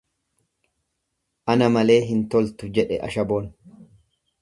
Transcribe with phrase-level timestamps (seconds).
[1.55, 3.55] Ana malee hin toltu jedhe ashaboon.